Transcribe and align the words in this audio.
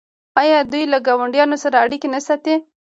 آیا 0.41 0.59
دوی 0.71 0.83
له 0.93 0.97
ګاونډیانو 1.07 1.57
سره 1.63 1.81
اړیکې 1.85 2.07
نه 2.15 2.19
ساتي؟ 2.27 2.55